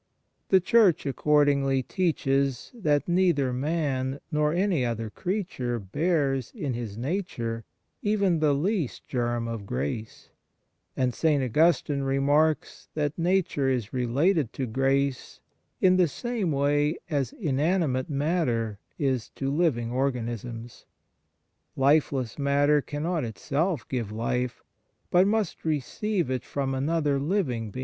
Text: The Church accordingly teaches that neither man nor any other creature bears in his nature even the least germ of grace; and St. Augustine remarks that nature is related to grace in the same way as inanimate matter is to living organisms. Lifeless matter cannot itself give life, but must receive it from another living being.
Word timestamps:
The 0.49 0.59
Church 0.59 1.05
accordingly 1.05 1.83
teaches 1.83 2.71
that 2.73 3.07
neither 3.07 3.53
man 3.53 4.19
nor 4.31 4.51
any 4.51 4.83
other 4.83 5.11
creature 5.11 5.77
bears 5.77 6.51
in 6.55 6.73
his 6.73 6.97
nature 6.97 7.65
even 8.01 8.39
the 8.39 8.53
least 8.55 9.07
germ 9.07 9.47
of 9.47 9.67
grace; 9.67 10.29
and 10.97 11.13
St. 11.13 11.43
Augustine 11.43 12.01
remarks 12.01 12.89
that 12.95 13.15
nature 13.15 13.69
is 13.69 13.93
related 13.93 14.51
to 14.53 14.65
grace 14.65 15.39
in 15.81 15.97
the 15.97 16.07
same 16.07 16.51
way 16.51 16.97
as 17.11 17.31
inanimate 17.33 18.09
matter 18.09 18.79
is 18.97 19.29
to 19.35 19.51
living 19.51 19.91
organisms. 19.91 20.85
Lifeless 21.75 22.39
matter 22.39 22.81
cannot 22.81 23.23
itself 23.23 23.87
give 23.87 24.11
life, 24.11 24.63
but 25.11 25.27
must 25.27 25.63
receive 25.63 26.31
it 26.31 26.43
from 26.43 26.73
another 26.73 27.19
living 27.19 27.69
being. 27.69 27.79